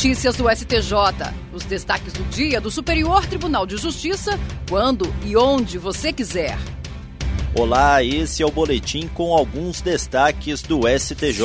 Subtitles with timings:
[0.00, 0.94] Notícias do STJ.
[1.52, 6.56] Os destaques do dia do Superior Tribunal de Justiça, quando e onde você quiser.
[7.54, 11.44] Olá, esse é o boletim com alguns destaques do STJ.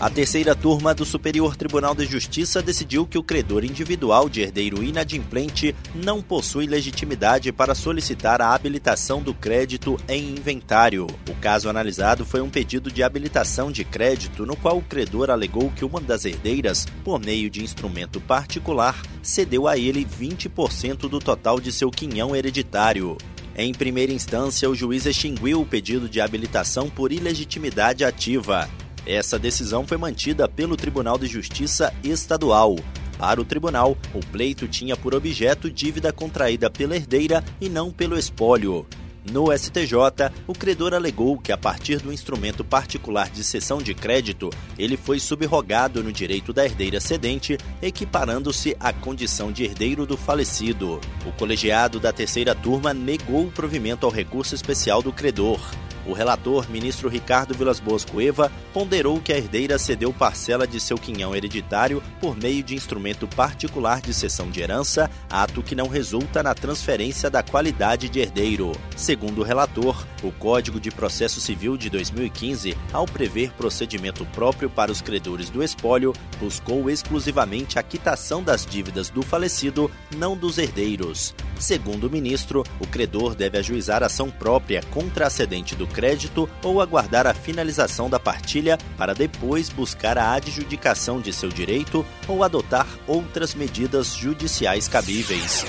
[0.00, 4.82] A terceira turma do Superior Tribunal de Justiça decidiu que o credor individual de herdeiro
[4.82, 11.06] inadimplente não possui legitimidade para solicitar a habilitação do crédito em inventário.
[11.42, 15.84] Caso analisado foi um pedido de habilitação de crédito no qual o credor alegou que
[15.84, 21.72] uma das herdeiras, por meio de instrumento particular, cedeu a ele 20% do total de
[21.72, 23.18] seu quinhão hereditário.
[23.56, 28.70] Em primeira instância, o juiz extinguiu o pedido de habilitação por ilegitimidade ativa.
[29.04, 32.76] Essa decisão foi mantida pelo Tribunal de Justiça Estadual.
[33.18, 38.16] Para o tribunal, o pleito tinha por objeto dívida contraída pela herdeira e não pelo
[38.16, 38.86] espólio.
[39.30, 44.50] No STJ, o credor alegou que, a partir do instrumento particular de cessão de crédito,
[44.76, 51.00] ele foi subrogado no direito da herdeira cedente, equiparando-se à condição de herdeiro do falecido.
[51.24, 55.60] O colegiado da terceira turma negou o provimento ao recurso especial do credor.
[56.04, 60.98] O relator, ministro Ricardo Vilas Boas Cueva, ponderou que a herdeira cedeu parcela de seu
[60.98, 66.42] quinhão hereditário por meio de instrumento particular de cessão de herança, ato que não resulta
[66.42, 68.72] na transferência da qualidade de herdeiro.
[68.96, 74.90] Segundo o relator, o Código de Processo Civil de 2015, ao prever procedimento próprio para
[74.90, 81.34] os credores do espólio, buscou exclusivamente a quitação das dívidas do falecido, não dos herdeiros.
[81.62, 86.80] Segundo o ministro, o credor deve ajuizar ação própria contra a cedente do crédito ou
[86.80, 92.88] aguardar a finalização da partilha para depois buscar a adjudicação de seu direito ou adotar
[93.06, 95.64] outras medidas judiciais cabíveis.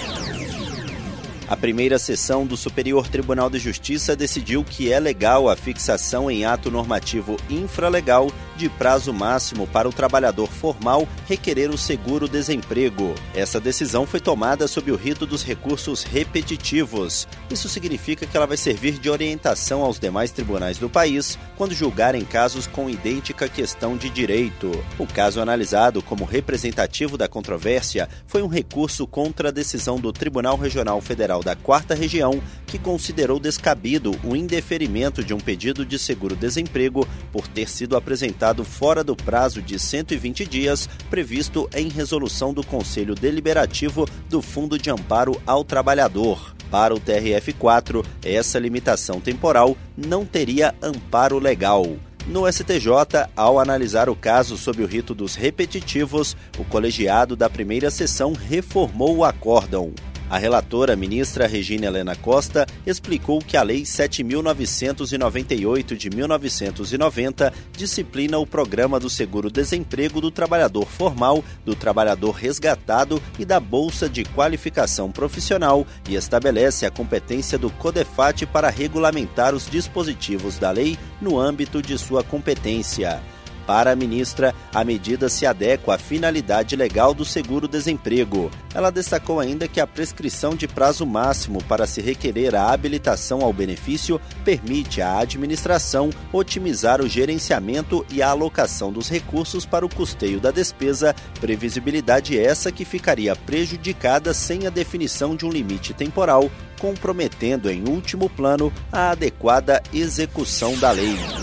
[1.48, 6.46] A primeira sessão do Superior Tribunal de Justiça decidiu que é legal a fixação em
[6.46, 13.14] ato normativo infralegal de prazo máximo para o trabalhador formal requerer o seguro-desemprego.
[13.36, 17.28] Essa decisão foi tomada sob o rito dos recursos repetitivos.
[17.52, 22.24] Isso significa que ela vai servir de orientação aos demais tribunais do país quando julgarem
[22.24, 24.72] casos com idêntica questão de direito.
[24.98, 30.58] O caso analisado como representativo da controvérsia foi um recurso contra a decisão do Tribunal
[30.58, 37.08] Regional Federal da Quarta Região, que considerou descabido o indeferimento de um pedido de seguro-desemprego
[37.32, 43.16] por ter sido apresentado fora do prazo de 120 dias previsto em resolução do Conselho
[43.16, 46.54] Deliberativo do Fundo de Amparo ao Trabalhador.
[46.70, 51.86] Para o TRF4, essa limitação temporal não teria amparo legal.
[52.26, 57.92] No STJ, ao analisar o caso sob o rito dos repetitivos, o colegiado da primeira
[57.92, 59.94] sessão reformou o acórdão.
[60.34, 68.48] A relatora, ministra Regina Helena Costa, explicou que a Lei 7.998 de 1990 disciplina o
[68.48, 75.86] programa do seguro-desemprego do trabalhador formal, do trabalhador resgatado e da Bolsa de Qualificação Profissional
[76.10, 81.96] e estabelece a competência do CODEFAT para regulamentar os dispositivos da lei no âmbito de
[81.96, 83.22] sua competência.
[83.66, 88.52] Para a ministra, a medida se adequa à finalidade legal do seguro-desemprego.
[88.74, 93.54] Ela destacou ainda que a prescrição de prazo máximo para se requerer a habilitação ao
[93.54, 100.40] benefício permite à administração otimizar o gerenciamento e a alocação dos recursos para o custeio
[100.40, 106.50] da despesa, previsibilidade essa que ficaria prejudicada sem a definição de um limite temporal,
[106.80, 111.43] comprometendo em último plano a adequada execução da lei.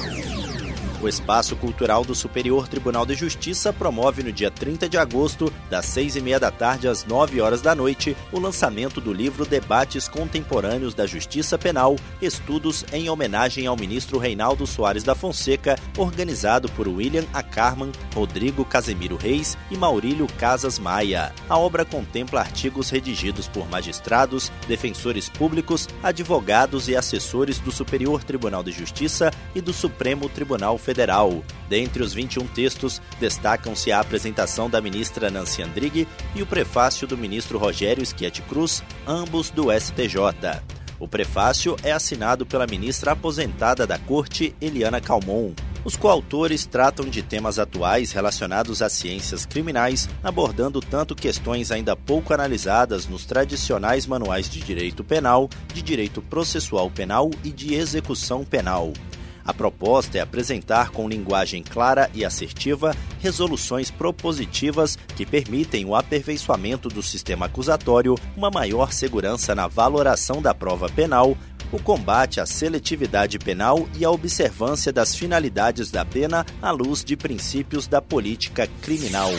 [1.03, 5.87] O Espaço Cultural do Superior Tribunal de Justiça promove no dia 30 de agosto, das
[5.87, 10.07] 6 e meia da tarde às 9 horas da noite, o lançamento do livro Debates
[10.07, 16.87] Contemporâneos da Justiça Penal, estudos em homenagem ao ministro Reinaldo Soares da Fonseca, organizado por
[16.87, 21.33] William Ackerman, Rodrigo Casemiro Reis e Maurílio Casas Maia.
[21.49, 28.63] A obra contempla artigos redigidos por magistrados, defensores públicos, advogados e assessores do Superior Tribunal
[28.63, 31.45] de Justiça e do Supremo Tribunal Federal Federal.
[31.69, 37.17] Dentre os 21 textos, destacam-se a apresentação da ministra Nancy Andrighi e o prefácio do
[37.17, 40.17] ministro Rogério Schietti Cruz, ambos do STJ.
[40.99, 45.53] O prefácio é assinado pela ministra aposentada da Corte, Eliana Calmon.
[45.85, 52.35] Os coautores tratam de temas atuais relacionados às ciências criminais, abordando tanto questões ainda pouco
[52.35, 58.93] analisadas nos tradicionais manuais de direito penal, de direito processual penal e de execução penal.
[59.51, 66.89] A proposta é apresentar com linguagem clara e assertiva resoluções propositivas que permitem o aperfeiçoamento
[66.89, 71.37] do sistema acusatório, uma maior segurança na valoração da prova penal,
[71.73, 77.17] o combate à seletividade penal e a observância das finalidades da pena à luz de
[77.17, 79.33] princípios da política criminal.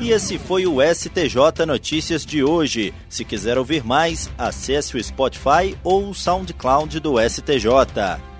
[0.00, 2.92] E esse foi o STJ Notícias de hoje.
[3.08, 8.18] Se quiser ouvir mais, acesse o Spotify ou o SoundCloud do STJ.